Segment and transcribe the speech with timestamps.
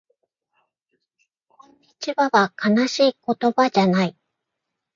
[1.47, 4.17] こんにちはは悲しい言葉じゃない